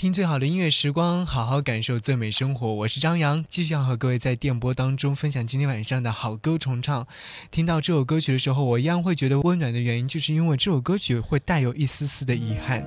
[0.00, 2.72] 听最好的音乐时光，好好感受最美生活。
[2.72, 7.06] 我是张扬，继续要和各位在电波当中分享今天晚上的好歌重唱。
[7.50, 12.80] 听到这首歌曲的时候，我一样会觉得温暖的原因，就是因为这首歌曲会带有一丝丝的遗憾。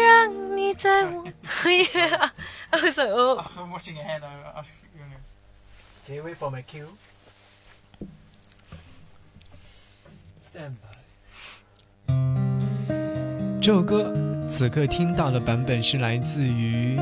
[0.00, 1.24] 让你在我
[13.60, 16.96] 这首歌此刻听到的版本是来自于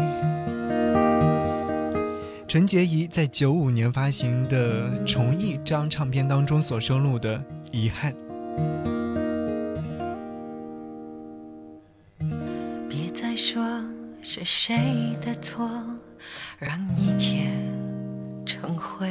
[2.48, 7.38] 陈洁仪在九五年发行的《重忆》这张唱片当中所收录的
[7.70, 8.12] 《遗憾》。
[12.88, 13.65] 别再说
[14.20, 15.70] 是谁的错，
[16.59, 17.46] 让一切
[18.45, 19.09] 成灰。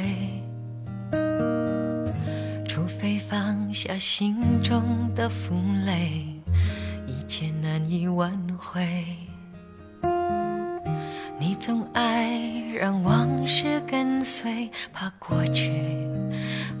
[2.68, 5.54] 除非放下心中的负
[5.86, 6.35] 累。
[7.26, 8.86] 一切难以挽回，
[11.40, 12.40] 你总爱
[12.78, 15.72] 让往事跟随，怕过去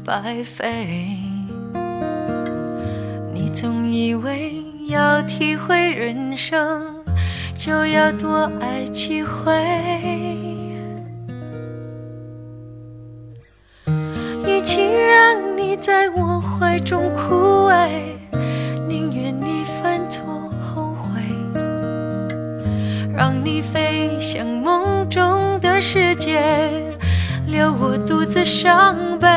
[0.04, 1.18] 白费。
[3.34, 7.04] 你总以为要体会人生，
[7.52, 9.52] 就要多爱几回。
[14.46, 17.34] 与其让你在我怀中枯
[17.68, 18.00] 萎，
[23.46, 26.42] 你飞向梦中的世界，
[27.46, 29.28] 留我独自伤悲。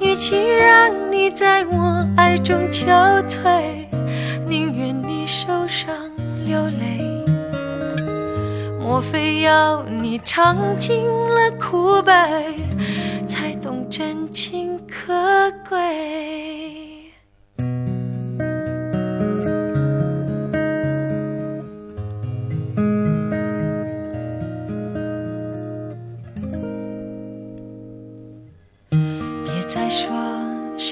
[0.00, 3.60] 与其让你在我爱中憔悴，
[4.48, 5.94] 宁愿你受伤
[6.46, 7.04] 流泪。
[8.80, 12.12] 莫非要你尝尽了苦悲，
[13.28, 16.49] 才懂真情可贵？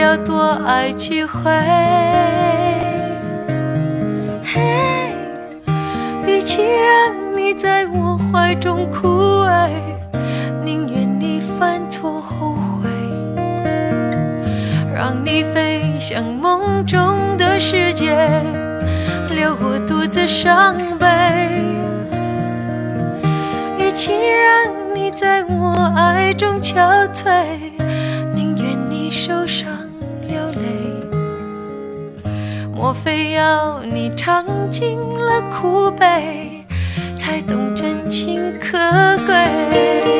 [0.00, 1.50] 要多爱几回。
[4.42, 5.12] 嘿，
[6.26, 9.68] 与其让你在我怀中枯萎，
[10.64, 12.88] 宁愿你犯错后悔。
[14.94, 18.16] 让你飞向梦中的世界，
[19.28, 21.06] 留我独自伤悲。
[23.78, 27.44] 与其让你在我爱中憔悴。
[28.34, 29.68] 宁愿你受伤
[32.90, 36.64] 莫非要你尝尽了苦悲，
[37.16, 38.76] 才懂真情可
[39.28, 40.19] 贵？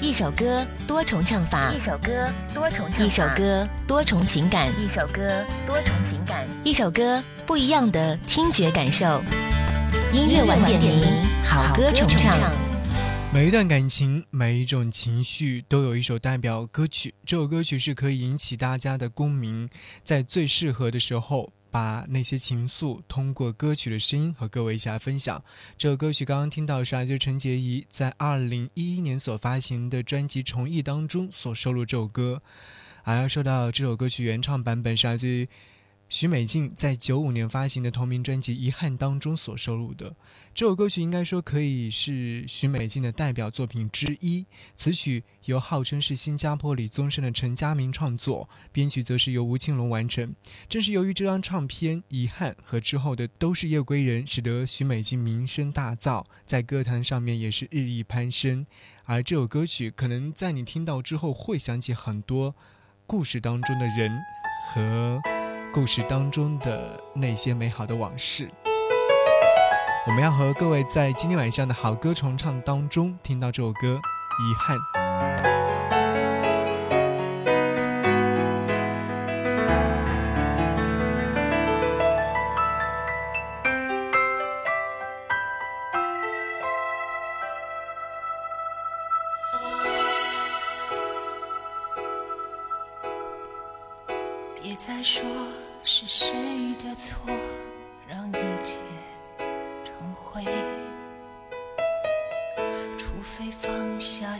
[0.00, 9.20] 一首歌多重唱法，一首歌多重唱法，一首歌多重情感，一首歌多重情感，一首歌不一样的听觉感受。
[10.12, 11.02] 音乐晚点名，
[11.42, 12.38] 好歌重唱。
[13.34, 17.12] 每一段感情，每一种情绪，都有一首代表歌曲。
[17.26, 19.68] 这首歌曲是可以引起大家的共鸣，
[20.04, 25.42] 在最适合的时候，把那些情愫通过歌曲的声音和各位一起来分享。
[25.76, 32.42] 这首歌曲刚刚听到是来自于陈洁仪在二零一一年所发行的专辑《重忆》当中所收录这首歌。
[33.02, 35.48] 还要说到这首歌曲原唱版本是来自于。
[36.08, 40.16] 许美静在九五年发行的同名专辑《遗憾》当中所收录的
[40.54, 44.46] 这首歌曲，应该说可以是许美静的代表作品之一。
[44.74, 50.34] 此曲由号称是新加坡李宗盛的陈家明创作，编曲则是由吴庆隆完成。
[50.68, 58.66] 正是由于这张唱片《遗憾》和之后的《都是夜归人》，使得许美静名声大噪，在歌坛上面也是日益攀升。
[59.04, 62.54] 而这首歌曲，可能在你听到之后，会想起很多
[63.06, 64.10] 故事当中的人
[64.72, 65.37] 和。
[65.72, 68.48] 故事当中的那些美好的往事，
[70.06, 74.00] 我们要和各位在今天晚上的好歌重唱当中听到这首歌，
[74.40, 75.57] 遗憾。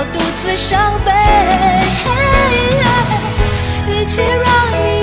[0.00, 1.12] 我独自伤悲。
[3.86, 4.48] 与其让
[4.82, 4.99] 你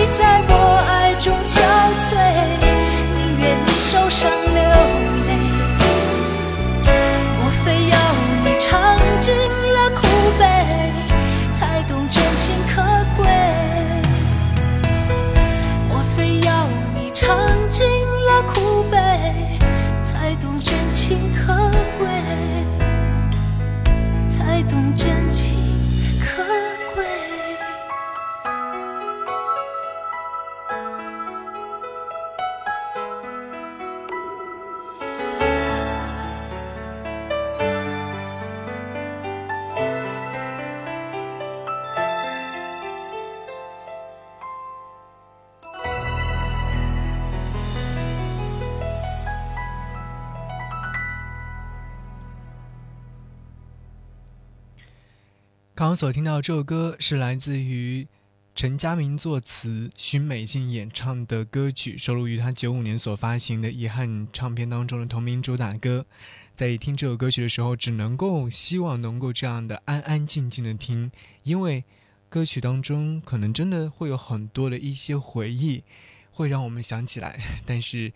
[55.77, 58.07] 刚刚所听到这首歌是来自于
[58.55, 66.07] 陈佳明作词、许美静演唱的歌曲，收录于他九五年所发行的《遗憾》唱片当中的同名主打歌。
[66.51, 71.11] 在听这首歌曲的时候，只能够希望能够这样的安安静静的听，
[71.43, 71.83] 因为
[72.27, 75.83] 歌曲当中可能真的会有很多的一些回忆，
[76.31, 77.39] 会让我们想起来。
[77.67, 78.11] 但是。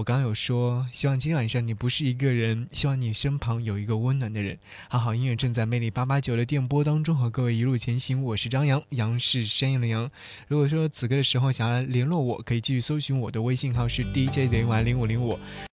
[0.00, 4.58] 我刚有说，希望今晚上你不是一个人，希望你身旁有一个温暖的人。
[4.88, 10.10] 好好音乐正在魅力八八九的电波当中和各位一路前行，我是张扬，杨是山羊的羊。
[10.48, 15.38] 如果说此刻的时候想要联络我，可以继续搜寻我的微信号是 DJZY 零五零五。